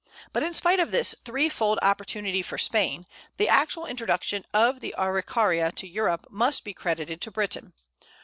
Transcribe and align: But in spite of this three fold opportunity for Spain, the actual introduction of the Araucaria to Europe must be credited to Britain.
But 0.33 0.41
in 0.41 0.55
spite 0.55 0.79
of 0.79 0.89
this 0.89 1.13
three 1.23 1.47
fold 1.47 1.77
opportunity 1.83 2.41
for 2.41 2.57
Spain, 2.57 3.05
the 3.37 3.47
actual 3.47 3.85
introduction 3.85 4.43
of 4.51 4.79
the 4.79 4.95
Araucaria 4.97 5.71
to 5.73 5.87
Europe 5.87 6.25
must 6.31 6.63
be 6.63 6.73
credited 6.73 7.21
to 7.21 7.29
Britain. 7.29 7.73